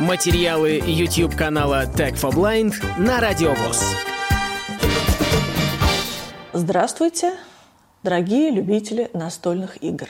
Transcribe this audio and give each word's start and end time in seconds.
Материалы 0.00 0.82
YouTube 0.84 1.34
канала 1.34 1.86
Tech 1.86 2.20
for 2.20 2.30
Blind 2.30 2.74
на 2.98 3.18
Радиовоз. 3.18 3.82
Здравствуйте, 6.52 7.32
дорогие 8.02 8.50
любители 8.50 9.08
настольных 9.14 9.82
игр. 9.82 10.08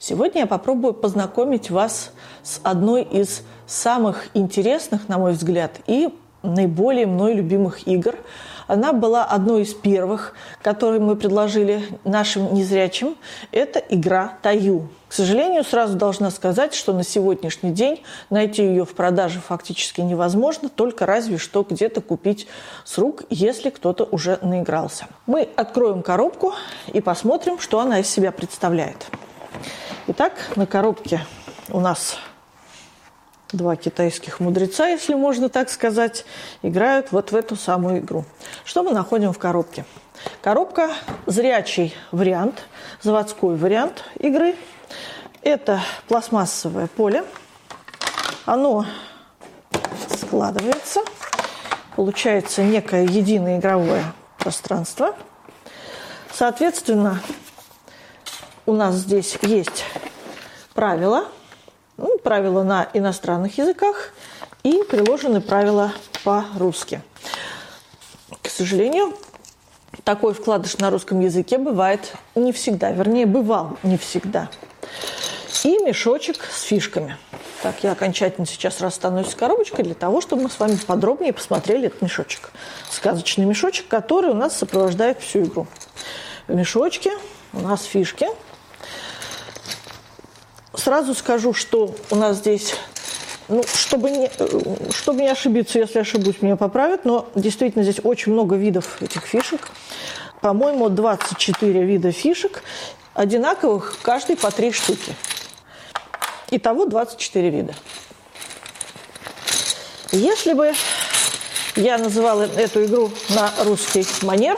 Сегодня 0.00 0.40
я 0.40 0.46
попробую 0.48 0.94
познакомить 0.94 1.70
вас 1.70 2.10
с 2.42 2.58
одной 2.64 3.04
из 3.04 3.44
самых 3.68 4.26
интересных, 4.34 5.08
на 5.08 5.18
мой 5.18 5.30
взгляд, 5.30 5.78
и 5.86 6.08
наиболее 6.42 7.06
мной 7.06 7.34
любимых 7.34 7.86
игр. 7.86 8.16
Она 8.68 8.92
была 8.92 9.24
одной 9.24 9.62
из 9.62 9.74
первых, 9.74 10.34
которые 10.62 11.00
мы 11.00 11.16
предложили 11.16 11.82
нашим 12.04 12.54
незрячим. 12.54 13.16
Это 13.50 13.80
игра 13.80 14.34
«Таю». 14.42 14.88
К 15.08 15.14
сожалению, 15.14 15.64
сразу 15.64 15.96
должна 15.96 16.30
сказать, 16.30 16.74
что 16.74 16.92
на 16.92 17.02
сегодняшний 17.02 17.72
день 17.72 18.02
найти 18.28 18.62
ее 18.62 18.84
в 18.84 18.94
продаже 18.94 19.40
фактически 19.40 20.02
невозможно, 20.02 20.68
только 20.68 21.06
разве 21.06 21.38
что 21.38 21.66
где-то 21.68 22.02
купить 22.02 22.46
с 22.84 22.98
рук, 22.98 23.22
если 23.30 23.70
кто-то 23.70 24.04
уже 24.04 24.38
наигрался. 24.42 25.06
Мы 25.26 25.48
откроем 25.56 26.02
коробку 26.02 26.52
и 26.92 27.00
посмотрим, 27.00 27.58
что 27.58 27.80
она 27.80 28.00
из 28.00 28.10
себя 28.10 28.32
представляет. 28.32 29.06
Итак, 30.08 30.34
на 30.56 30.66
коробке 30.66 31.22
у 31.70 31.80
нас 31.80 32.18
два 33.52 33.76
китайских 33.76 34.40
мудреца, 34.40 34.88
если 34.88 35.14
можно 35.14 35.48
так 35.48 35.70
сказать, 35.70 36.24
играют 36.62 37.12
вот 37.12 37.32
в 37.32 37.36
эту 37.36 37.56
самую 37.56 38.00
игру. 38.00 38.24
Что 38.64 38.82
мы 38.82 38.92
находим 38.92 39.32
в 39.32 39.38
коробке? 39.38 39.84
Коробка– 40.42 40.90
зрячий 41.26 41.94
вариант, 42.12 42.66
заводской 43.02 43.56
вариант 43.56 44.04
игры. 44.18 44.54
Это 45.42 45.80
пластмассовое 46.08 46.88
поле. 46.88 47.24
Оно 48.44 48.84
складывается. 50.10 51.00
Получается 51.96 52.62
некое 52.62 53.04
единое 53.04 53.58
игровое 53.58 54.04
пространство. 54.38 55.16
Соответственно, 56.32 57.20
у 58.66 58.74
нас 58.74 58.96
здесь 58.96 59.38
есть 59.42 59.84
правила– 60.74 61.26
правила 62.28 62.62
на 62.62 62.90
иностранных 62.92 63.56
языках 63.56 64.12
и 64.62 64.82
приложены 64.90 65.40
правила 65.40 65.94
по-русски. 66.24 67.00
К 68.42 68.50
сожалению, 68.50 69.14
такой 70.04 70.34
вкладыш 70.34 70.76
на 70.76 70.90
русском 70.90 71.20
языке 71.20 71.56
бывает 71.56 72.12
не 72.34 72.52
всегда, 72.52 72.90
вернее, 72.90 73.24
бывал 73.24 73.78
не 73.82 73.96
всегда. 73.96 74.50
И 75.64 75.78
мешочек 75.78 76.44
с 76.54 76.64
фишками. 76.64 77.16
Так, 77.62 77.82
я 77.82 77.92
окончательно 77.92 78.46
сейчас 78.46 78.82
расстанусь 78.82 79.30
с 79.30 79.34
коробочкой 79.34 79.86
для 79.86 79.94
того, 79.94 80.20
чтобы 80.20 80.42
мы 80.42 80.50
с 80.50 80.60
вами 80.60 80.76
подробнее 80.86 81.32
посмотрели 81.32 81.86
этот 81.86 82.02
мешочек. 82.02 82.50
Сказочный 82.90 83.46
мешочек, 83.46 83.88
который 83.88 84.32
у 84.32 84.34
нас 84.34 84.54
сопровождает 84.54 85.18
всю 85.22 85.44
игру. 85.44 85.66
В 86.46 86.54
мешочке 86.54 87.10
у 87.54 87.60
нас 87.60 87.84
фишки– 87.84 88.28
Сразу 90.78 91.12
скажу, 91.12 91.54
что 91.54 91.92
у 92.10 92.14
нас 92.14 92.36
здесь 92.36 92.76
ну, 93.48 93.64
чтобы 93.74 94.10
не, 94.10 94.30
чтобы 94.92 95.22
не 95.22 95.28
ошибиться, 95.28 95.80
если 95.80 95.98
ошибусь, 95.98 96.40
меня 96.40 96.54
поправят, 96.54 97.04
но 97.04 97.28
действительно 97.34 97.82
здесь 97.82 97.98
очень 98.04 98.32
много 98.32 98.54
видов 98.54 99.02
этих 99.02 99.22
фишек. 99.24 99.70
По-моему, 100.40 100.88
24 100.88 101.82
вида 101.82 102.12
фишек, 102.12 102.62
одинаковых, 103.14 103.96
каждый 104.02 104.36
по 104.36 104.52
три 104.52 104.70
штуки. 104.70 105.16
Итого 106.52 106.86
24 106.86 107.50
вида. 107.50 107.74
Если 110.12 110.52
бы 110.52 110.72
я 111.74 111.98
называла 111.98 112.42
эту 112.42 112.84
игру 112.84 113.10
на 113.30 113.52
русский 113.64 114.06
манер, 114.22 114.56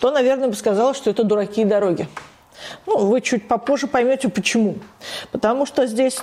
то, 0.00 0.10
наверное, 0.10 0.48
бы 0.48 0.54
сказала, 0.54 0.94
что 0.94 1.10
это 1.10 1.24
дураки 1.24 1.60
и 1.60 1.64
дороги. 1.66 2.08
Ну, 2.86 3.06
вы 3.06 3.20
чуть 3.20 3.48
попозже 3.48 3.86
поймете, 3.86 4.28
почему. 4.28 4.76
Потому 5.32 5.64
что 5.64 5.86
здесь 5.86 6.20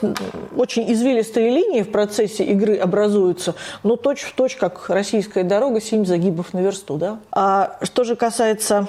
очень 0.56 0.92
извилистые 0.92 1.50
линии 1.50 1.82
в 1.82 1.92
процессе 1.92 2.44
игры 2.44 2.78
образуются, 2.78 3.56
но 3.84 3.96
точь 3.96 4.22
в 4.22 4.36
точь, 4.36 4.56
как 4.56 4.90
российская 4.90 5.44
дорога, 5.44 5.82
7 5.82 6.06
загибов 6.06 6.54
на 6.54 6.60
версту. 6.60 6.98
Да? 6.98 7.20
А 7.32 7.78
что 7.82 8.04
же 8.04 8.16
касается 8.16 8.88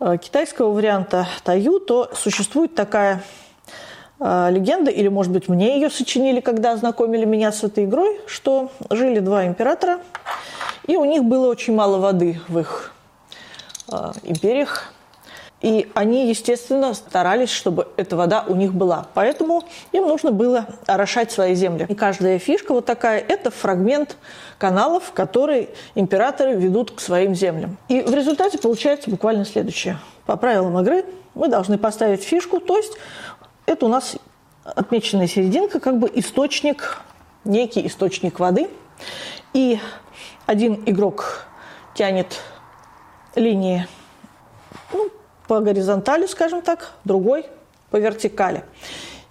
э, 0.00 0.18
китайского 0.18 0.70
варианта 0.72 1.26
Таю, 1.44 1.80
то 1.80 2.10
существует 2.14 2.74
такая 2.74 3.22
э, 4.20 4.48
легенда, 4.50 4.90
или, 4.90 5.08
может 5.08 5.32
быть, 5.32 5.48
мне 5.48 5.76
ее 5.76 5.88
сочинили, 5.88 6.40
когда 6.40 6.72
ознакомили 6.72 7.24
меня 7.24 7.52
с 7.52 7.64
этой 7.64 7.84
игрой, 7.84 8.20
что 8.26 8.70
жили 8.90 9.20
два 9.20 9.46
императора, 9.46 10.00
и 10.86 10.96
у 10.96 11.06
них 11.06 11.24
было 11.24 11.48
очень 11.48 11.74
мало 11.74 11.96
воды 11.96 12.38
в 12.48 12.58
их 12.58 12.92
э, 13.90 14.12
империях, 14.24 14.92
и 15.66 15.90
они, 15.94 16.28
естественно, 16.28 16.94
старались, 16.94 17.50
чтобы 17.50 17.88
эта 17.96 18.14
вода 18.14 18.44
у 18.46 18.54
них 18.54 18.72
была. 18.72 19.08
Поэтому 19.14 19.64
им 19.90 20.06
нужно 20.06 20.30
было 20.30 20.66
орошать 20.86 21.32
свои 21.32 21.56
земли. 21.56 21.86
И 21.88 21.94
каждая 21.96 22.38
фишка 22.38 22.72
вот 22.72 22.86
такая– 22.86 23.18
это 23.28 23.50
фрагмент 23.50 24.16
каналов, 24.58 25.10
которые 25.10 25.70
императоры 25.96 26.54
ведут 26.54 26.92
к 26.92 27.00
своим 27.00 27.34
землям. 27.34 27.78
И 27.88 28.00
в 28.00 28.14
результате 28.14 28.58
получается 28.58 29.10
буквально 29.10 29.44
следующее. 29.44 29.98
По 30.24 30.36
правилам 30.36 30.78
игры 30.78 31.04
мы 31.34 31.48
должны 31.48 31.78
поставить 31.78 32.22
фишку, 32.22 32.60
то 32.60 32.76
есть 32.76 32.92
это 33.66 33.86
у 33.86 33.88
нас 33.88 34.14
отмеченная 34.62 35.26
серединка, 35.26 35.80
как 35.80 35.98
бы 35.98 36.08
источник, 36.14 37.02
некий 37.44 37.84
источник 37.88 38.38
воды. 38.38 38.70
И 39.52 39.80
один 40.46 40.84
игрок 40.86 41.42
тянет 41.92 42.40
линии 43.34 43.88
по 45.48 45.60
горизонтали, 45.60 46.26
скажем 46.26 46.62
так, 46.62 46.92
другой 47.04 47.46
по 47.90 47.96
вертикали. 47.96 48.64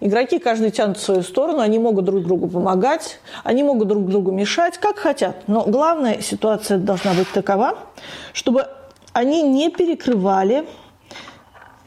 Игроки 0.02 0.40
каждый 0.40 0.72
тянут 0.72 0.98
в 0.98 1.02
свою 1.02 1.24
сторону, 1.24 1.59
они 1.59 1.80
могут 1.80 2.06
друг 2.06 2.24
другу 2.24 2.48
помогать, 2.48 3.20
они 3.44 3.64
могут 3.64 3.88
друг 3.88 4.08
другу 4.08 4.31
мешать, 4.31 4.78
как 4.78 4.98
хотят. 4.98 5.48
Но 5.48 5.64
главная 5.66 6.22
ситуация 6.22 6.78
должна 6.78 7.14
быть 7.14 7.31
такова, 7.31 7.78
чтобы 8.34 8.68
они 9.14 9.42
не 9.42 9.70
перекрывали 9.70 10.66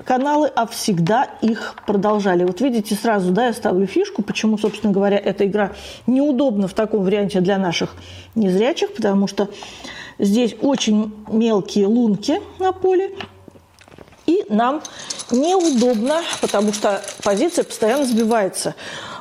каналы, 0.05 0.51
а 0.55 0.67
всегда 0.67 1.29
их 1.43 1.75
продолжали. 1.87 2.45
Вот 2.45 2.61
видите, 2.61 2.95
сразу 2.95 3.31
да, 3.33 3.47
я 3.47 3.53
ставлю 3.53 3.87
фишку, 3.87 4.23
почему, 4.23 4.57
собственно 4.57 4.93
говоря, 4.93 5.19
эта 5.19 5.47
игра 5.47 5.73
неудобна 6.07 6.69
в 6.69 6.75
таком 6.75 7.05
варианте 7.05 7.41
для 7.41 7.59
наших 7.59 7.95
незрячих, 8.35 8.95
потому 8.95 9.27
что 9.27 9.49
здесь 10.19 10.57
очень 10.63 11.15
мелкие 11.31 11.87
лунки 11.87 12.41
на 12.59 12.73
поле, 12.73 13.11
и 14.29 14.45
нам 14.51 14.83
неудобно, 15.31 16.21
потому 16.43 16.73
что 16.75 17.03
позиция 17.25 17.65
постоянно 17.65 18.05
сбивается. 18.05 18.75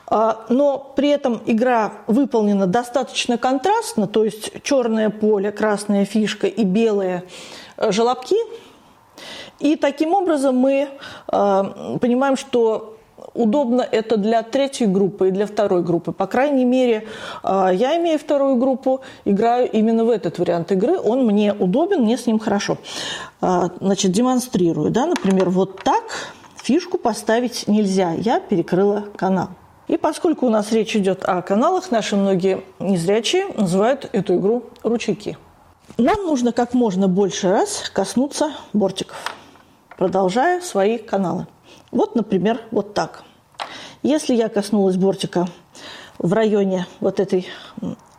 А, 0.06 0.46
но 0.50 0.94
при 0.96 1.10
этом 1.10 1.42
игра 1.46 1.94
выполнена 2.08 2.68
достаточно 2.68 3.38
контрастно, 3.38 4.08
то 4.08 4.26
есть 4.26 4.52
черное 4.64 5.10
поле, 5.10 5.52
красная 5.52 6.04
фишка 6.04 6.48
и 6.48 6.64
белые 6.64 7.24
э, 7.78 7.92
желобки. 7.92 8.36
И 9.60 9.78
таким 9.78 10.14
образом 10.14 10.58
мы 10.58 10.90
а, 11.28 11.98
понимаем, 12.02 12.36
что 12.36 12.97
удобно 13.34 13.82
это 13.82 14.18
для 14.18 14.44
третьей 14.44 14.88
группы 14.88 15.30
и 15.30 15.32
для 15.32 15.46
второй 15.46 15.84
группы. 15.84 16.12
По 16.12 16.28
крайней 16.28 16.66
мере, 16.66 17.08
а, 17.44 17.72
я 17.72 17.98
имею 17.98 18.20
вторую 18.20 18.56
группу, 18.58 19.02
играю 19.26 19.70
именно 19.72 20.06
в 20.06 20.10
этот 20.10 20.40
вариант 20.40 20.72
игры. 20.72 21.00
Он 21.00 21.26
мне 21.26 21.54
удобен, 21.54 22.02
мне 22.02 22.18
с 22.18 22.26
ним 22.26 22.40
хорошо. 22.40 22.78
А, 23.42 23.70
значит, 23.80 24.12
демонстрирую. 24.12 24.92
Да? 24.92 25.06
Например, 25.06 25.50
вот 25.50 25.84
так 25.84 26.04
фишку 26.56 26.98
поставить 26.98 27.68
нельзя. 27.68 28.12
Я 28.14 28.40
перекрыла 28.40 29.06
канал. 29.16 29.50
И 29.88 29.96
поскольку 29.96 30.48
у 30.48 30.50
нас 30.50 30.72
речь 30.72 30.96
идет 30.96 31.24
о 31.24 31.42
каналах, 31.42 31.92
наши 31.92 32.18
многие 32.18 32.62
незрячие 32.80 33.48
называют 33.56 34.10
эту 34.12 34.36
игру 34.36 34.64
ручейки. 34.84 35.38
Нам 35.98 36.26
нужно 36.26 36.52
как 36.52 36.74
можно 36.74 37.08
больше 37.08 37.50
раз 37.50 37.90
коснуться 37.94 38.52
бортиков, 38.74 39.34
продолжая 39.98 40.60
свои 40.60 40.98
каналы. 40.98 41.48
Вот, 41.92 42.16
например, 42.16 42.62
вот 42.72 42.94
так. 42.94 43.24
Если 44.04 44.36
я 44.36 44.50
коснулась 44.50 44.98
бортика 44.98 45.48
в 46.18 46.34
районе 46.34 46.86
вот 47.00 47.20
этой 47.20 47.48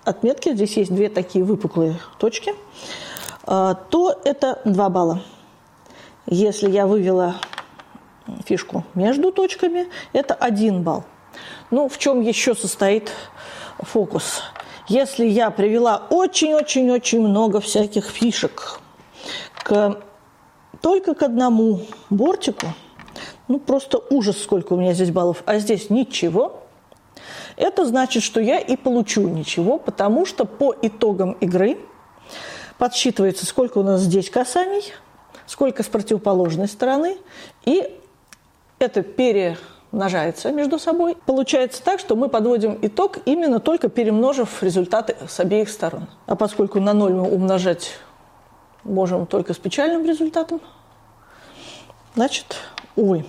отметки, 0.05 0.55
здесь 0.55 0.77
есть 0.77 0.95
две 0.95 1.09
такие 1.09 1.45
выпуклые 1.45 1.97
точки, 2.19 2.55
а, 3.45 3.75
то 3.75 4.19
это 4.25 4.61
2 4.65 4.89
балла. 4.89 5.23
Если 6.27 6.71
я 6.71 6.87
вывела 6.87 7.37
фишку 8.45 8.85
между 8.95 9.33
точками, 9.33 9.89
это 10.13 10.35
1 10.35 10.83
балл. 10.83 11.05
Ну, 11.71 11.89
в 11.89 11.99
чем 11.99 12.21
еще 12.21 12.55
состоит 12.55 13.13
фокус? 13.79 14.43
Если 14.89 15.27
я 15.27 15.51
привела 15.51 16.07
очень-очень-очень 16.09 17.21
много 17.21 17.61
всяких 17.61 18.07
фишек 18.07 18.81
к, 19.63 20.01
только 20.81 21.15
к 21.15 21.23
одному 21.23 21.83
бортику– 22.09 22.67
ну, 23.49 23.59
просто 23.59 24.01
ужас, 24.11 24.41
сколько 24.43 24.75
у 24.75 24.77
меня 24.77 24.93
здесь 24.93 25.11
баллов. 25.11 25.43
А 25.47 25.59
здесь 25.59 25.91
ничего. 25.91 26.63
это 27.57 27.87
значит, 27.87 28.23
что 28.23 28.41
я 28.41 28.59
и 28.59 28.77
получу 28.77 29.27
ничего, 29.29 29.79
потому 29.79 30.27
что 30.27 30.45
по 30.45 30.75
итогам 30.83 31.33
игры 31.41 31.79
подсчитывается, 32.79 33.45
сколько 33.47 33.79
у 33.79 33.83
нас 33.83 34.03
здесь 34.03 34.31
касаний, 34.31 34.93
сколько 35.47 35.83
с 35.83 35.87
противоположной 35.87 36.69
стороны, 36.69 37.19
и 37.65 37.99
это 38.79 39.03
перемножается 39.03 40.53
между 40.53 40.79
собой. 40.79 41.17
Получается 41.27 41.83
так, 41.83 41.99
что 41.99 42.15
мы 42.15 42.29
подводим 42.29 42.79
итог 42.83 43.19
именно 43.25 43.59
только 43.59 43.89
перемножив 43.89 44.63
результаты 44.63 45.17
с 45.27 45.41
обеих 45.41 45.69
сторон. 45.69 46.07
А 46.27 46.37
поскольку 46.37 46.81
на 46.81 46.93
ноль 46.93 47.15
мы 47.15 47.29
умножать 47.29 47.95
можем 48.85 49.27
только 49.27 49.55
с 49.55 49.59
печальным 49.59 50.07
результатом, 50.07 50.61
значит, 52.15 52.57
увы. 52.95 53.25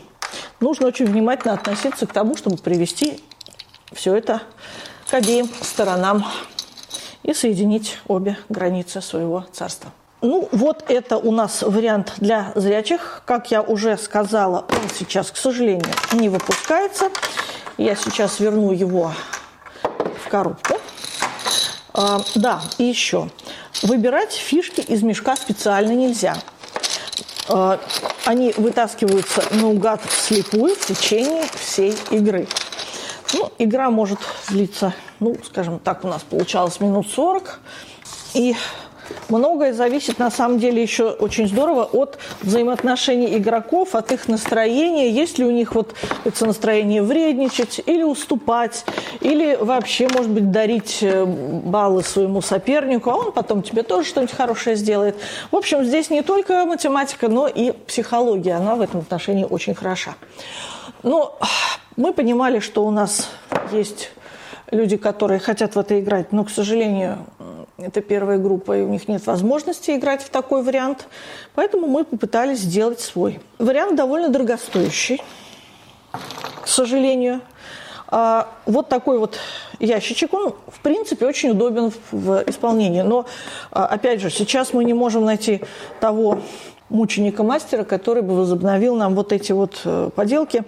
Нужно 0.59 0.87
очень 0.87 1.05
внимательно 1.05 1.53
относиться 1.53 2.05
к 2.05 2.13
тому, 2.13 2.35
чтобы 2.35 2.57
привести 2.57 3.23
все 3.93 4.15
это 4.15 4.41
к 5.09 5.13
обеим 5.13 5.49
сторонам 5.61 6.25
и 7.23 7.33
соединить 7.33 7.97
обе 8.07 8.37
границы 8.49 9.01
своего 9.01 9.45
царства. 9.51 9.91
Ну, 10.21 10.49
вот 10.51 10.83
это 10.89 11.17
у 11.17 11.31
нас 11.31 11.61
вариант 11.61 12.13
для 12.17 12.51
зрячих. 12.55 13.21
Как 13.25 13.51
я 13.51 13.61
уже 13.61 13.97
сказала, 13.97 14.65
он 14.69 14.89
сейчас, 14.93 15.31
к 15.31 15.37
сожалению, 15.37 15.93
не 16.11 16.27
выпускается. 16.27 17.09
Я 17.77 17.95
сейчас 17.95 18.41
верну 18.41 18.73
его 18.73 19.13
в 20.25 20.29
коробку. 20.29 20.77
А, 21.93 22.21
да, 22.35 22.61
и 22.77 22.83
еще. 22.83 23.29
Выбирать 23.81 24.33
фишки 24.33 24.81
из 24.81 25.03
мешка 25.03 25.37
специально 25.37 25.93
нельзя. 25.93 26.35
А, 27.49 27.79
они 28.25 28.53
вытаскиваются 28.57 29.43
наугад 29.51 30.01
вслепую 30.03 30.75
в 30.75 30.85
течение 30.85 31.45
всей 31.59 31.95
игры. 32.11 32.47
Ну, 33.33 33.51
игра 33.57 33.89
может 33.89 34.19
длиться, 34.49 34.93
ну, 35.19 35.35
скажем 35.43 35.79
так, 35.79 36.05
у 36.05 36.07
нас 36.07 36.21
получалось 36.21 36.79
минут 36.79 37.07
40. 37.09 37.59
И 38.35 38.55
Многое 39.29 39.73
зависит, 39.73 40.19
на 40.19 40.31
самом 40.31 40.59
деле, 40.59 40.81
еще 40.81 41.11
очень 41.11 41.47
здорово 41.47 41.83
от 41.83 42.17
взаимоотношений 42.41 43.37
игроков, 43.37 43.95
от 43.95 44.11
их 44.11 44.27
настроения. 44.27 45.09
Есть 45.09 45.37
ли 45.37 45.45
у 45.45 45.51
них 45.51 45.75
вот 45.75 45.93
это 46.25 46.45
настроение 46.45 47.03
вредничать 47.03 47.81
или 47.85 48.03
уступать, 48.03 48.85
или 49.21 49.55
вообще, 49.55 50.07
может 50.07 50.31
быть, 50.31 50.51
дарить 50.51 50.99
э, 51.01 51.25
баллы 51.25 52.03
своему 52.03 52.41
сопернику, 52.41 53.09
а 53.11 53.15
он 53.15 53.31
потом 53.31 53.61
тебе 53.61 53.83
тоже 53.83 54.07
что-нибудь 54.07 54.35
хорошее 54.35 54.75
сделает. 54.75 55.15
В 55.51 55.55
общем, 55.55 55.83
здесь 55.83 56.09
не 56.09 56.21
только 56.21 56.65
математика, 56.65 57.27
но 57.27 57.47
и 57.47 57.71
психология. 57.71 58.53
Она 58.53 58.75
в 58.75 58.81
этом 58.81 59.01
отношении 59.01 59.43
очень 59.43 59.75
хороша. 59.75 60.15
Но 61.03 61.37
мы 61.95 62.13
понимали, 62.13 62.59
что 62.59 62.85
у 62.85 62.91
нас 62.91 63.29
есть 63.71 64.11
люди, 64.71 64.97
которые 64.97 65.39
хотят 65.39 65.75
в 65.75 65.79
это 65.79 65.99
играть, 65.99 66.31
но, 66.31 66.43
к 66.43 66.49
сожалению, 66.49 67.25
это 67.81 68.01
первая 68.01 68.37
группа, 68.37 68.77
и 68.77 68.81
у 68.81 68.87
них 68.87 69.07
нет 69.07 69.25
возможности 69.25 69.91
играть 69.91 70.23
в 70.23 70.29
такой 70.29 70.63
вариант. 70.63 71.07
Поэтому 71.55 71.87
мы 71.87 72.03
попытались 72.03 72.59
сделать 72.59 72.99
свой. 72.99 73.39
Вариант 73.57 73.95
довольно 73.95 74.29
дорогостоящий, 74.29 75.21
к 76.61 76.67
сожалению. 76.67 77.41
А 78.07 78.49
вот 78.65 78.89
такой 78.89 79.19
вот 79.19 79.37
ящичек, 79.79 80.33
он, 80.33 80.55
в 80.67 80.79
принципе, 80.81 81.27
очень 81.27 81.51
удобен 81.51 81.91
в 82.11 82.43
исполнении. 82.47 83.01
Но, 83.01 83.25
а, 83.71 83.85
опять 83.85 84.19
же, 84.19 84.29
сейчас 84.29 84.73
мы 84.73 84.83
не 84.83 84.93
можем 84.93 85.25
найти 85.25 85.61
того 85.99 86.39
мученика-мастера, 86.89 87.83
который 87.83 88.23
бы 88.23 88.35
возобновил 88.35 88.95
нам 88.95 89.13
вот 89.13 89.31
эти 89.31 89.51
вот 89.51 89.81
э, 89.85 90.09
поделки. 90.15 90.63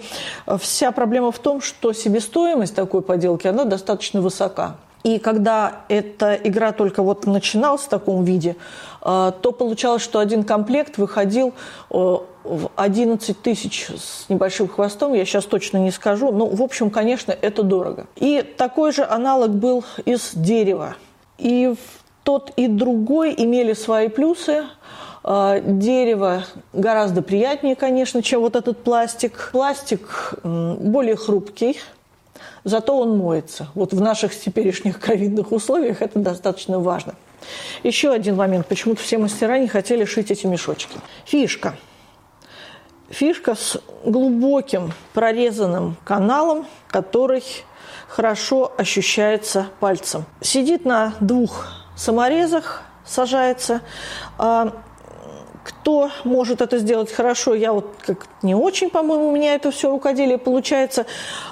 Вся 0.60 0.92
проблема 0.92 1.32
в 1.32 1.40
том, 1.40 1.62
что 1.62 1.94
себестоимость 1.94 2.76
такой 2.76 3.02
поделки, 3.02 3.48
она 3.48 3.66
достаточно 3.66 4.22
высока. 4.22 4.78
И 5.04 5.18
когда 5.20 5.84
эта 5.90 6.36
игра 6.36 6.72
только 6.72 7.02
вот 7.02 7.26
начиналась 7.26 7.82
в 7.82 7.90
таком 7.90 8.24
виде, 8.24 8.56
э, 9.02 9.32
то 9.42 9.52
получалось, 9.52 10.02
что 10.02 10.20
один 10.20 10.44
комплект 10.44 10.98
выходил 10.98 11.54
э, 11.90 12.18
в 12.44 12.72
11 12.76 13.42
тысяч 13.42 13.88
с 13.90 14.30
небольшим 14.30 14.68
хвостом, 14.68 15.14
я 15.14 15.26
сейчас 15.26 15.46
точно 15.46 15.78
не 15.78 15.92
скажу, 15.92 16.32
но, 16.32 16.46
в 16.46 16.62
общем, 16.62 16.90
конечно, 16.90 17.32
это 17.32 17.64
дорого. 17.64 18.06
И 18.16 18.44
такой 18.58 18.92
же 18.92 19.04
аналог 19.04 19.52
был 19.52 19.84
из 20.06 20.32
дерева. 20.34 20.96
И 21.38 21.74
тот 22.24 22.52
и 22.56 22.68
другой 22.68 23.34
имели 23.36 23.74
свои 23.74 24.08
плюсы. 24.08 24.66
Э, 25.24 25.62
дерево 25.64 26.44
гораздо 26.74 27.24
приятнее, 27.24 27.76
конечно, 27.76 28.22
чем 28.22 28.42
вот 28.42 28.56
этот 28.56 28.84
пластик. 28.84 29.50
Пластик 29.52 30.36
более 30.44 31.16
хрупкий, 31.16 31.80
зато 32.64 32.98
он 32.98 33.18
моется. 33.18 33.68
Вот 33.76 33.94
в 33.94 34.02
наших 34.02 34.38
теперешних 34.38 35.00
ковидных 35.00 35.52
условиях 35.52 36.02
это 36.02 36.20
достаточно 36.20 36.80
важно. 36.80 37.16
Еще 37.84 38.12
один 38.12 38.36
момент. 38.36 38.68
Почему-то 38.68 39.02
все 39.02 39.18
мастера 39.18 39.58
не 39.58 39.68
хотели 39.68 40.06
шить 40.06 40.32
эти 40.32 40.46
мешочки. 40.46 40.98
Фишка. 41.26 41.76
Фишка 43.10 43.56
с 43.56 43.82
глубоким 44.06 44.94
прорезанным 45.14 45.98
каналом, 46.06 46.66
который 46.88 47.44
хорошо 48.08 48.74
ощущается 48.78 49.68
пальцем. 49.80 50.26
Сидит 50.42 50.86
на 50.86 51.14
двух 51.20 51.68
саморезах, 51.96 52.84
сажается. 53.06 53.82
Кто 55.82 56.12
может 56.26 56.62
это 56.62 56.78
сделать 56.78 57.12
хорошо, 57.12 57.56
я 57.56 57.74
вот 57.74 57.88
как 58.06 58.28
не 58.44 58.54
очень, 58.54 58.92
по-моему, 58.92 59.30
у 59.30 59.32
меня 59.32 59.56
это 59.56 59.72
все 59.72 59.90
рукоделие 59.90 60.38
получается. 60.38 61.08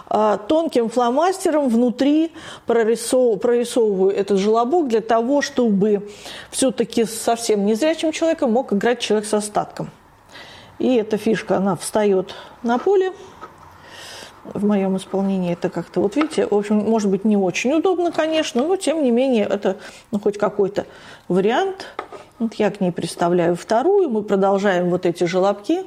А, 0.07 0.37
тонким 0.37 0.89
фломастером 0.89 1.67
внутри 1.67 2.31
прорисов, 2.67 3.39
прорисовываю 3.39 4.15
этот 4.15 4.37
желобок 4.37 4.87
для 4.87 5.01
того, 5.01 5.41
чтобы 5.41 6.11
все-таки 6.51 7.05
совсем 7.05 7.65
незрячим 7.65 8.11
человеком 8.11 8.51
мог 8.51 8.71
играть 8.71 8.99
человек 8.99 9.27
с 9.27 9.33
остатком. 9.33 9.89
И 10.77 10.95
эта 10.95 11.17
фишка, 11.17 11.57
она 11.57 11.75
встает 11.75 12.35
на 12.61 12.77
поле. 12.77 13.13
В 14.45 14.65
моем 14.65 14.97
исполнении 14.97 15.53
это 15.53 15.69
как-то, 15.69 16.01
вот 16.01 16.15
видите, 16.15 16.47
в 16.47 16.53
общем, 16.53 16.77
может 16.77 17.09
быть, 17.09 17.25
не 17.25 17.37
очень 17.37 17.73
удобно, 17.73 18.11
конечно, 18.11 18.63
но 18.63 18.75
тем 18.75 19.03
не 19.03 19.11
менее 19.11 19.45
это 19.45 19.77
ну, 20.11 20.19
хоть 20.19 20.37
какой-то 20.37 20.85
вариант– 21.27 21.87
вот 22.39 22.53
я 22.53 22.71
к 22.71 22.79
ней 22.79 22.91
представляю 22.91 23.57
вторую, 23.57 24.09
мы 24.09 24.23
продолжаем 24.23 24.89
вот 24.89 25.05
эти 25.05 25.25
желобки. 25.25 25.83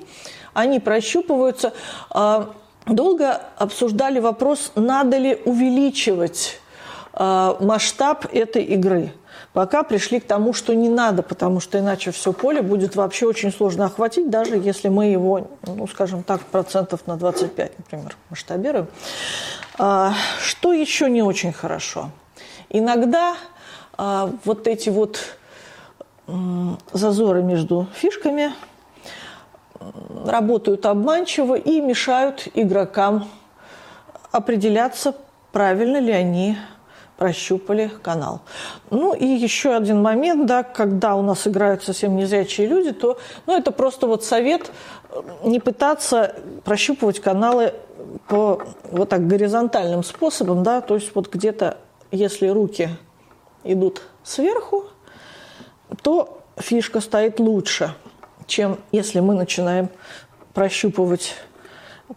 Они 0.52 0.80
прощупываются. 0.80 1.72
А, 2.10 2.50
долго 2.84 3.40
обсуждали 3.56 4.20
вопрос, 4.20 4.72
надо 4.74 5.16
ли 5.16 5.40
увеличивать 5.46 6.60
а, 7.14 7.56
масштаб 7.58 8.26
этой 8.34 8.64
игры. 8.64 9.12
Пока 9.52 9.82
пришли 9.82 10.20
к 10.20 10.26
тому, 10.26 10.52
что 10.52 10.74
не 10.74 10.88
надо, 10.88 11.22
потому 11.22 11.60
что 11.60 11.78
иначе 11.78 12.10
все 12.10 12.32
поле 12.32 12.62
будет 12.62 12.96
вообще 12.96 13.26
очень 13.26 13.52
сложно 13.52 13.84
охватить, 13.84 14.30
даже 14.30 14.56
если 14.56 14.88
мы 14.88 15.06
его, 15.06 15.48
ну, 15.66 15.86
скажем 15.86 16.22
так, 16.22 16.40
процентов 16.40 17.06
на 17.06 17.16
25, 17.16 17.78
например, 17.78 18.16
масштабируем. 18.30 18.86
А, 19.78 20.14
что 20.40 20.72
еще 20.72 21.10
не 21.10 21.22
очень 21.22 21.52
хорошо? 21.52 22.10
Иногда 22.70 23.34
вот 23.98 24.66
эти 24.66 24.88
вот 24.88 25.20
зазоры 26.92 27.42
между 27.42 27.86
фишками 27.94 28.52
работают 30.24 30.86
обманчиво 30.86 31.54
и 31.54 31.80
мешают 31.80 32.48
игрокам 32.54 33.28
определяться, 34.30 35.14
правильно 35.52 35.98
ли 35.98 36.12
они 36.12 36.56
прощупали 37.22 37.88
канал. 38.02 38.40
Ну 38.90 39.14
и 39.14 39.24
еще 39.24 39.76
один 39.76 40.02
момент, 40.02 40.44
да, 40.46 40.64
когда 40.64 41.14
у 41.14 41.22
нас 41.22 41.46
играют 41.46 41.84
совсем 41.84 42.16
незрячие 42.16 42.66
люди, 42.66 42.90
то 42.90 43.16
ну, 43.46 43.56
это 43.56 43.70
просто 43.70 44.08
вот 44.08 44.24
совет 44.24 44.72
не 45.44 45.60
пытаться 45.60 46.34
прощупывать 46.64 47.20
каналы 47.20 47.74
по 48.26 48.60
вот 48.90 49.10
так 49.10 49.28
горизонтальным 49.28 50.02
способом, 50.02 50.64
да, 50.64 50.80
то 50.80 50.96
есть 50.96 51.14
вот 51.14 51.32
где-то, 51.32 51.76
если 52.10 52.48
руки 52.48 52.88
идут 53.62 54.02
сверху, 54.24 54.86
то 56.02 56.40
фишка 56.56 57.00
стоит 57.00 57.38
лучше, 57.38 57.94
чем 58.48 58.80
если 58.90 59.20
мы 59.20 59.34
начинаем 59.36 59.90
прощупывать, 60.54 61.36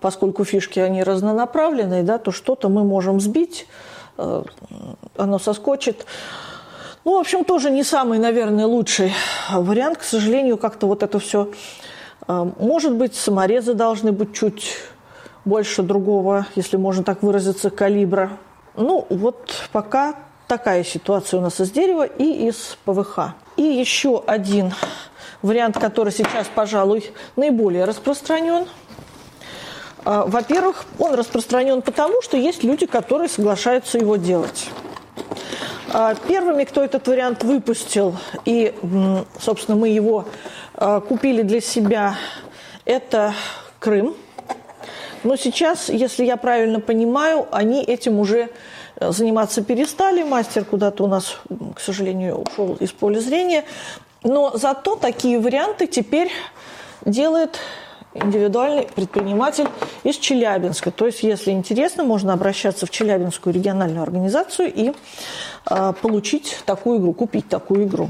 поскольку 0.02 0.46
фишки, 0.46 0.80
они 0.80 1.04
разнонаправленные, 1.04 2.02
да, 2.02 2.18
то 2.18 2.32
что-то 2.32 2.70
мы 2.70 2.84
можем 2.84 3.20
сбить, 3.20 3.68
э, 3.70 3.95
оно 4.18 5.40
соскочит. 5.40 6.06
Ну, 7.04 7.18
в 7.18 7.20
общем, 7.20 7.44
тоже 7.44 7.70
не 7.70 7.84
самый, 7.84 8.18
наверное, 8.18 8.66
лучший 8.66 9.14
вариант. 9.52 10.00
К 10.00 10.04
сожалению, 10.04 10.58
как-то 10.58 10.88
вот 10.88 11.04
это 11.04 11.20
все... 11.20 11.52
Э, 12.28 12.46
может 12.60 12.96
быть, 12.96 13.14
саморезы 13.14 13.76
должны 13.76 14.12
быть 14.12 14.34
чуть 14.34 14.76
больше 15.46 15.84
другого, 15.84 16.48
если 16.56 16.78
можно 16.78 17.04
так 17.04 17.22
выразиться, 17.22 17.70
калибра. 17.70 18.32
Ну, 18.76 19.06
вот 19.10 19.54
пока 19.72 20.16
такая 20.48 20.84
ситуация 20.84 21.40
у 21.40 21.44
нас 21.44 21.60
из 21.62 21.72
дерева 21.72 22.06
и 22.06 22.48
из 22.48 22.78
ПВХ. 22.86 23.36
И 23.56 23.62
еще 23.62 24.24
один 24.26 24.74
вариант, 25.42 25.78
который 25.78 26.12
сейчас, 26.12 26.48
пожалуй, 26.54 27.12
наиболее 27.36 27.86
распространен. 27.86 28.66
А, 30.06 30.24
во-первых, 30.26 30.86
он 31.00 31.16
распространен 31.16 31.82
потому, 31.82 32.22
что 32.22 32.38
есть 32.38 32.64
люди, 32.64 32.86
которые 32.86 33.28
соглашаются 33.28 33.98
его 33.98 34.16
делать. 34.18 34.70
А, 35.92 36.14
первыми, 36.14 36.64
кто 36.64 36.84
этот 36.84 37.08
вариант 37.08 37.44
выпустил, 37.44 38.16
и, 38.46 38.74
собственно, 39.40 39.76
мы 39.76 39.90
его 39.90 40.26
а, 40.76 41.02
купили 41.02 41.42
для 41.42 41.60
себя, 41.60 42.16
это 42.86 43.34
Крым. 43.80 44.16
Но 45.24 45.36
сейчас, 45.38 45.90
если 45.90 46.24
я 46.24 46.38
правильно 46.38 46.80
понимаю, 46.80 47.48
они 47.52 47.84
этим 47.84 48.20
уже 48.20 48.50
э, 48.96 49.12
заниматься 49.12 49.64
перестали. 49.64 50.22
Мастер 50.22 50.66
куда-то 50.66 51.04
у 51.04 51.08
нас, 51.08 51.38
к 51.76 51.80
сожалению, 51.80 52.44
ушел 52.44 52.76
из 52.80 52.92
поля 52.92 53.20
зрения. 53.20 53.66
Но 54.24 54.52
зато 54.56 54.96
такие 54.96 55.40
варианты 55.40 55.88
теперь 55.88 56.32
делает 57.06 57.60
индивидуальный 58.16 58.88
предприниматель 58.88 59.68
из 60.04 60.18
Челябинска. 60.18 60.92
То 60.92 61.06
есть, 61.06 61.24
если 61.24 61.52
интересно, 61.52 62.04
можно 62.04 62.34
обращаться 62.34 62.86
в 62.86 62.90
Челябинскую 62.90 63.54
региональную 63.54 64.02
организацию 64.02 64.74
и 64.74 64.94
э, 65.70 65.94
получить 66.02 66.58
такую 66.66 67.00
игру, 67.00 67.14
купить 67.14 67.50
такую 67.50 67.86
игру. 67.86 68.10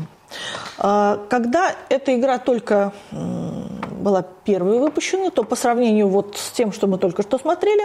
Э, 0.77 1.17
когда 1.29 1.75
эта 1.89 2.15
игра 2.15 2.37
только 2.37 2.93
была 3.11 4.23
первой 4.43 4.79
выпущена, 4.79 5.31
то 5.31 5.43
по 5.43 5.55
сравнению 5.55 6.09
вот 6.09 6.37
с 6.37 6.51
тем, 6.51 6.71
что 6.71 6.87
мы 6.87 6.97
только 6.97 7.23
что 7.23 7.39
смотрели, 7.39 7.83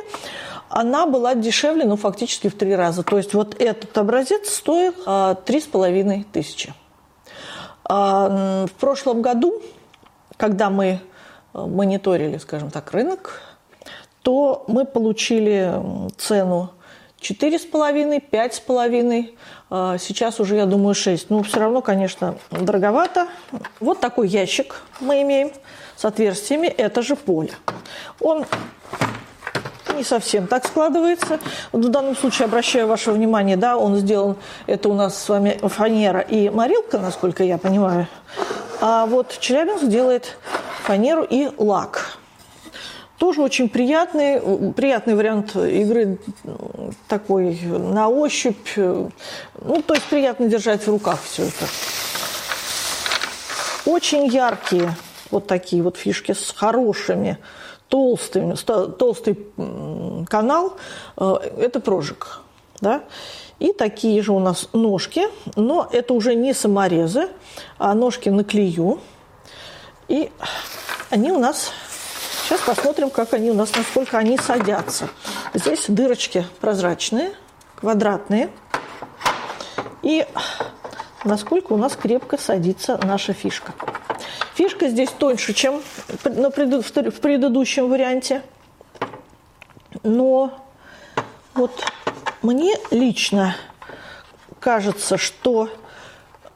она 0.69 1.07
была 1.07 1.35
дешевле, 1.35 1.85
ну, 1.85 1.97
фактически 1.97 2.49
в 2.49 2.55
три 2.55 2.75
раза. 2.77 3.03
То 3.03 3.17
есть 3.17 3.35
вот 3.35 3.61
этот 3.61 3.97
образец 3.97 4.51
стоит 4.51 4.95
три 5.45 5.61
с 5.61 5.67
половиной 5.67 6.27
тысячи. 6.31 6.75
В 7.85 8.71
прошлом 8.79 9.21
году, 9.21 9.61
когда 10.37 10.71
мы 10.71 11.01
мониторили, 11.53 12.39
скажем 12.39 12.71
так, 12.71 12.93
рынок, 12.93 13.41
то 14.23 14.65
мы 14.69 14.85
получили 14.85 15.73
цену 16.17 16.71
4,5, 17.21 18.23
5,5, 18.31 19.35
а 19.71 19.99
сейчас 19.99 20.41
уже, 20.41 20.57
я 20.57 20.67
думаю, 20.67 20.95
6. 20.95 21.31
Ну, 21.31 21.43
все 21.43 21.61
равно, 21.61 21.83
конечно, 21.83 22.37
дороговато. 22.51 23.29
Вот 23.79 24.01
такой 24.01 24.29
ящик 24.29 24.83
мы 25.01 25.23
имеем 25.23 25.53
с 25.97 26.05
отверстиями, 26.05 26.67
это 26.67 27.03
же 27.03 27.17
поле. 27.17 27.53
Он 28.21 28.47
не 29.95 30.05
совсем 30.05 30.47
так 30.47 30.67
складывается. 30.67 31.41
В 31.73 31.89
данном 31.89 32.17
случае 32.17 32.47
обращаю 32.47 32.87
ваше 32.87 33.13
внимание, 33.13 33.57
да, 33.57 33.77
он 33.77 33.97
сделан, 33.97 34.37
это 34.67 34.89
у 34.89 34.95
нас 34.95 35.23
с 35.23 35.29
вами 35.29 35.59
фанера 35.63 36.21
и 36.21 36.49
морилка, 36.49 36.99
насколько 36.99 37.45
я 37.45 37.59
понимаю. 37.59 38.07
А 38.81 39.05
вот 39.05 39.37
Челябинск 39.41 39.85
делает 39.89 40.39
фанеру 40.81 41.23
и 41.23 41.49
лак. 41.57 42.19
Тоже 43.19 43.43
очень 43.43 43.69
приятный, 43.69 44.73
приятный 44.73 45.15
вариант 45.15 45.55
игры 45.55 46.19
такой 47.07 47.61
на 47.63 48.09
ощупь. 48.09 48.77
Ну, 48.77 49.83
то 49.87 49.95
есть 49.95 50.07
приятно 50.07 50.49
держать 50.49 50.87
в 50.87 50.89
руках 50.89 51.21
все 51.23 51.43
это. 51.45 51.67
Очень 53.85 54.27
яркие 54.27 54.95
вот 55.31 55.47
такие 55.47 55.83
вот 55.83 55.97
фишки 55.97 56.33
с 56.33 56.51
хорошими, 56.51 57.39
толстыми, 57.89 58.55
толстый 58.55 59.39
канал. 60.29 60.77
Э, 61.17 61.35
это 61.59 61.81
прожиг. 61.81 62.41
Да? 62.81 63.03
И 63.59 63.73
такие 63.73 64.23
же 64.23 64.33
у 64.33 64.39
нас 64.39 64.69
ножки, 64.73 65.27
но 65.57 65.89
это 65.93 66.15
уже 66.15 66.35
не 66.35 66.55
саморезы, 66.55 67.29
а 67.79 67.95
ножки 67.95 68.29
на 68.29 68.45
клею. 68.45 69.01
И 70.11 70.31
они 71.09 71.31
у 71.31 71.39
нас... 71.39 71.71
Сейчас 72.45 72.63
посмотрим, 72.63 73.11
как 73.11 73.33
они 73.33 73.53
у 73.53 73.55
нас, 73.55 73.73
насколько 73.77 74.19
они 74.19 74.37
садятся. 74.37 75.09
Здесь 75.55 75.85
дырочки 75.87 76.45
прозрачные, 76.61 77.33
квадратные. 77.77 78.51
И 80.03 80.27
насколько 81.23 81.75
у 81.75 81.77
нас 81.77 81.95
крепко 81.95 82.39
садится 82.39 82.99
наша 83.05 83.35
фишка. 83.35 83.73
Фишка 84.57 84.89
здесь 84.89 85.11
тоньше, 85.11 85.55
чем 85.55 85.81
в 86.25 87.21
предыдущем 87.21 87.89
варианте. 87.89 88.43
Но 90.03 90.67
вот 91.55 91.85
мне 92.43 92.75
лично 92.91 93.55
кажется, 94.59 95.19
что 95.19 95.71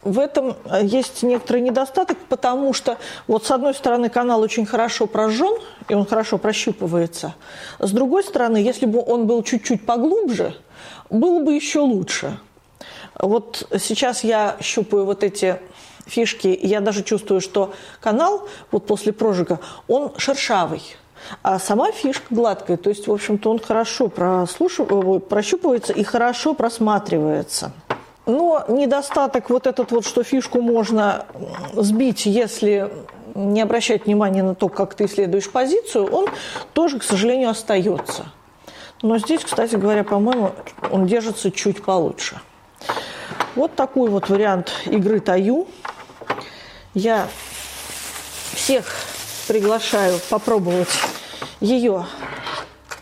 в 0.05 0.19
этом 0.19 0.57
э, 0.65 0.85
есть 0.85 1.23
некоторый 1.23 1.63
недостаток, 1.63 2.19
потому 2.29 2.73
что 2.73 2.99
вот 3.27 3.47
с 3.47 3.51
одной 3.51 3.75
стороны 3.75 4.09
канал 4.09 4.41
очень 4.41 4.67
хорошо 4.67 5.07
прожжен, 5.07 5.55
и 5.89 5.95
он 5.95 6.07
хорошо 6.07 6.39
прощупывается. 6.39 7.35
С 7.79 7.91
другой 7.91 8.23
стороны, 8.23 8.59
если 8.59 8.87
бы 8.87 9.03
он 9.05 9.27
был 9.27 9.43
чуть-чуть 9.43 9.85
поглубже, 9.85 10.55
было 11.11 11.43
бы 11.43 11.55
еще 11.55 11.81
лучше. 11.81 12.39
Вот 13.19 13.69
сейчас 13.79 14.25
я 14.25 14.57
щупаю 14.61 15.05
вот 15.05 15.23
эти 15.23 15.59
фишки, 16.07 16.49
и 16.49 16.67
я 16.67 16.81
даже 16.81 17.03
чувствую, 17.03 17.41
что 17.41 17.73
канал 18.01 18.49
вот 18.71 18.87
после 18.87 19.13
прожига, 19.13 19.61
он 19.89 20.13
шершавый. 20.19 20.83
А 21.43 21.59
сама 21.59 21.91
фишка 21.91 22.27
гладкая, 22.29 22.77
то 22.77 22.91
есть, 22.91 23.07
в 23.07 23.13
общем-то, 23.13 23.51
он 23.51 23.59
хорошо 23.59 24.09
прослушив... 24.09 24.89
прощупывается 25.27 25.95
и 25.95 26.03
хорошо 26.03 26.53
просматривается. 26.53 27.73
Но 28.27 28.65
недостаток 28.69 29.51
вот 29.51 29.67
этот 29.67 29.93
вот, 29.93 30.07
что 30.07 30.23
фишку 30.23 30.61
можно 30.61 31.27
сбить, 31.75 32.25
если 32.25 32.91
не 33.35 33.61
обращать 33.61 34.07
внимания 34.07 34.43
на 34.43 34.55
то, 34.55 34.69
как 34.69 34.95
ты 34.95 35.05
исследуешь 35.05 35.51
позицию, 35.51 36.07
он 36.11 36.27
тоже, 36.73 36.99
к 36.99 37.03
сожалению, 37.03 37.51
остается. 37.51 38.27
Но 39.03 39.19
здесь, 39.19 39.43
кстати 39.45 39.75
говоря, 39.77 40.05
по-моему, 40.05 40.53
он 40.91 41.07
держится 41.07 41.51
чуть 41.51 41.83
получше. 41.83 42.41
Вот 43.55 43.75
такой 43.75 44.09
вот 44.09 44.31
вариант 44.31 44.73
игры 44.87 45.21
Таю. 45.21 45.69
Я 46.95 47.29
всех 48.55 48.87
приглашаю 49.47 50.19
попробовать 50.31 50.89
ее 51.61 52.07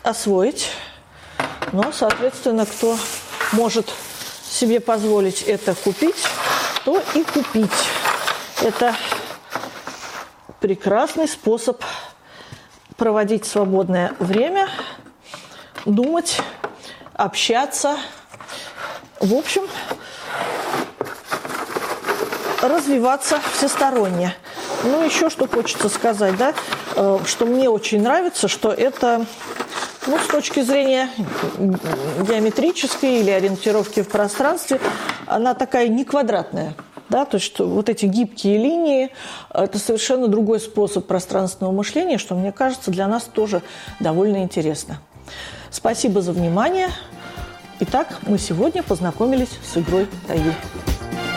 освоить. 0.03 0.71
Но, 1.71 1.91
соответственно, 1.91 2.65
кто 2.65 2.97
может 3.53 3.93
себе 4.63 4.79
позволить 4.79 5.41
это 5.41 5.75
купить, 5.75 6.15
то 6.85 7.03
и 7.15 7.23
купить. 7.23 7.69
Это 8.61 8.95
прекрасный 10.61 11.27
способ 11.27 11.83
проводить 12.95 13.45
свободное 13.45 14.15
время, 14.19 14.69
думать, 15.83 16.39
общаться. 17.13 17.97
В 19.19 19.33
общем, 19.33 19.63
развиваться 22.61 23.41
всесторонне. 23.57 24.33
Ну, 24.85 25.03
еще 25.03 25.29
что 25.29 25.45
хочется 25.45 25.89
сказать, 25.89 26.37
да, 26.37 26.53
э, 26.95 27.19
что 27.25 27.45
мне 27.45 27.69
очень 27.69 28.01
нравится, 28.01 28.47
что 28.47 28.71
это 28.71 29.25
ну, 30.07 30.17
с 30.19 30.27
точки 30.27 30.61
зрения 30.61 31.09
геометрической 31.57 33.19
или 33.19 33.31
ориентировки 33.31 34.01
в 34.01 34.09
пространстве, 34.09 34.79
она 35.25 35.53
такая 35.53 35.87
не 35.87 36.05
квадратная. 36.05 36.75
Да, 37.09 37.25
то 37.25 37.35
есть 37.35 37.45
что 37.45 37.67
вот 37.67 37.89
эти 37.89 38.05
гибкие 38.05 38.57
линии– 38.57 39.09
это 39.53 39.77
совершенно 39.77 40.27
другой 40.27 40.59
способ 40.59 41.05
пространственного 41.05 41.71
мышления, 41.71 42.17
что, 42.17 42.33
мне 42.33 42.51
кажется, 42.51 42.91
для 42.91 43.07
нас 43.07 43.23
тоже 43.23 43.61
довольно 43.99 44.41
интересно. 44.41 44.99
Спасибо 45.69 46.21
за 46.21 46.31
внимание. 46.31 46.89
Итак, 47.81 48.19
мы 48.23 48.39
сегодня 48.39 48.81
познакомились 48.83 49.59
с 49.63 49.77
игрой 49.77 50.07
Таю. 50.27 50.53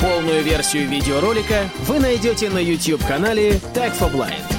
Полную 0.01 0.43
версию 0.43 0.89
видеоролика 0.89 1.69
вы 1.81 1.99
найдете 1.99 2.49
на 2.49 2.59
YouTube-канале 2.59 3.53
Tag 3.75 3.93
for 3.99 4.13
Blind. 4.13 4.56